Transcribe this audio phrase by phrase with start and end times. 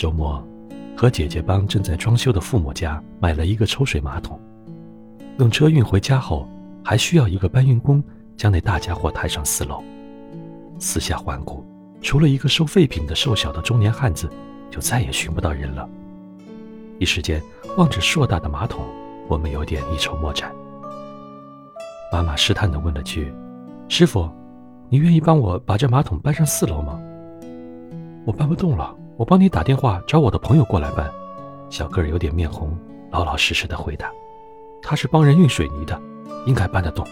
[0.00, 0.42] 周末，
[0.96, 4.40] 和姐姐帮正在装修的父母家买了一个抽水马桶。
[5.36, 6.48] 等车运回家后，
[6.82, 8.02] 还需要一个搬运工
[8.34, 9.84] 将那大家伙抬上四楼。
[10.78, 11.62] 四下环顾，
[12.00, 14.26] 除了一个收废品的瘦小的中年汉子，
[14.70, 15.86] 就再也寻不到人了。
[16.98, 17.42] 一时间，
[17.76, 18.82] 望着硕大的马桶，
[19.28, 20.50] 我们有点一筹莫展。
[22.10, 23.30] 妈妈试探地问了句
[23.86, 24.30] ：“师傅，
[24.88, 26.98] 你愿意帮我把这马桶搬上四楼吗
[28.24, 31.12] ？”“我搬不动了。”我帮你打电话找我的朋友过来搬，
[31.68, 32.74] 小个儿有点面红，
[33.10, 34.10] 老老实实的回答
[34.80, 36.00] ：“他是帮人运水泥的，
[36.46, 37.06] 应该搬得动。”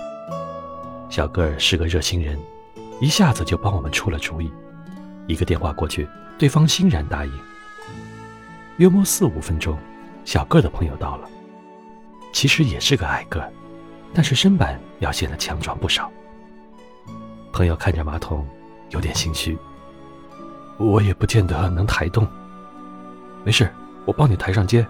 [1.10, 2.38] 小个儿是个热心人，
[2.98, 4.50] 一下子就帮我们出了主意。
[5.26, 6.08] 一个电话过去，
[6.38, 7.32] 对方欣然答应。
[8.78, 9.76] 约摸四五分钟，
[10.24, 11.28] 小个儿的朋友到了，
[12.32, 13.52] 其实也是个矮个儿，
[14.14, 16.10] 但是身板要显得强壮不少。
[17.52, 18.48] 朋友看着马桶，
[18.88, 19.58] 有点心虚。
[20.78, 22.26] 我也不见得能抬动。
[23.44, 23.70] 没事，
[24.06, 24.86] 我帮你抬上肩。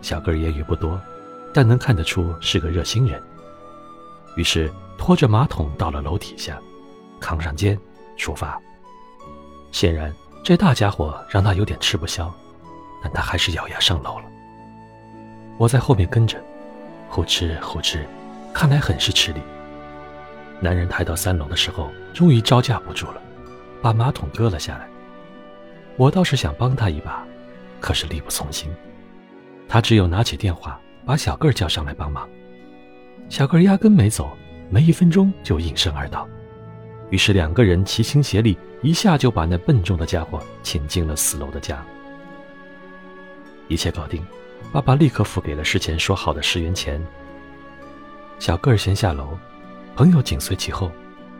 [0.00, 1.00] 小哥言语不多，
[1.54, 3.22] 但能看得出是个热心人。
[4.34, 6.58] 于是拖着马桶到了楼底下，
[7.20, 7.78] 扛上肩，
[8.16, 8.60] 出发。
[9.70, 10.12] 显然
[10.42, 12.32] 这大家伙让他有点吃不消，
[13.02, 14.24] 但他还是咬牙上楼了。
[15.58, 16.42] 我在后面跟着，
[17.08, 18.00] 呼哧呼哧，
[18.52, 19.40] 看来很是吃力。
[20.60, 23.21] 男人抬到三楼的时候，终于招架不住了。
[23.82, 24.88] 把马桶割了下来，
[25.96, 27.26] 我倒是想帮他一把，
[27.80, 28.72] 可是力不从心。
[29.68, 32.28] 他只有拿起电话，把小个儿叫上来帮忙。
[33.28, 34.30] 小个儿压根没走，
[34.70, 36.28] 没一分钟就应声而到。
[37.10, 41.84] 于是两个人齐心协力，一下就把那笨重的家伙请进了四楼的家。
[43.68, 44.24] 一切搞定，
[44.70, 47.04] 爸爸立刻付给了事前说好的十元钱。
[48.38, 49.36] 小个儿先下楼，
[49.96, 50.90] 朋友紧随其后。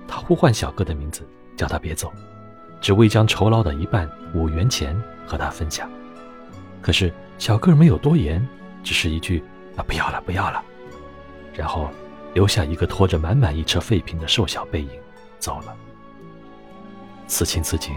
[0.08, 1.26] 他呼唤小个的名字，
[1.56, 2.12] 叫他别走。
[2.82, 5.88] 只为将酬劳的一半五元钱和他分享，
[6.82, 8.46] 可是小个没有多言，
[8.82, 9.42] 只是一句
[9.78, 10.60] “啊，不要了，不要了”，
[11.54, 11.88] 然后
[12.34, 14.90] 留下一个拖着满满一车废品的瘦小背影
[15.38, 15.74] 走了。
[17.28, 17.94] 此情此景，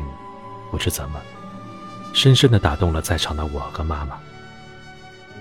[0.69, 1.19] 不知怎么，
[2.13, 4.19] 深深的打动了在场的我和妈妈。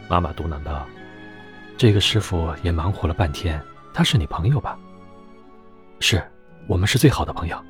[0.08, 0.86] 妈妈嘟囔道
[1.76, 3.62] ：“这个师傅也忙活了半天，
[3.92, 4.78] 他是你朋友吧
[6.00, 6.22] ？”“是，
[6.66, 7.62] 我们是最好的朋友。”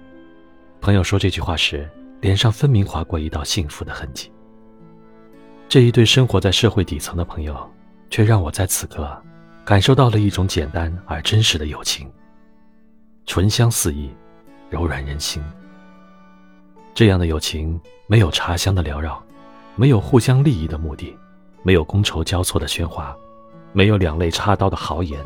[0.85, 1.91] 朋友说这句话时，
[2.21, 4.31] 脸上分明划过一道幸福的痕迹。
[5.67, 7.57] 这一对生活在社会底层的朋友，
[8.11, 9.11] 却让我在此刻
[9.65, 12.13] 感受到了一种简单而真实的友情，
[13.25, 14.11] 醇香四溢，
[14.69, 15.43] 柔软人心。
[16.93, 19.25] 这样的友情，没有茶香的缭绕，
[19.77, 21.17] 没有互相利益的目的，
[21.63, 23.17] 没有觥筹交错的喧哗，
[23.73, 25.19] 没有两肋插刀的豪言，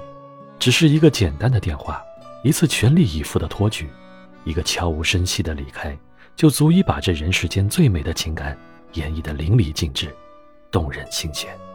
[0.60, 2.00] 只是一个简单的电话，
[2.44, 3.88] 一次全力以赴的托举。
[4.44, 5.96] 一个悄无声息的离开，
[6.36, 8.56] 就足以把这人世间最美的情感
[8.94, 10.14] 演绎得淋漓尽致，
[10.70, 11.67] 动人心弦。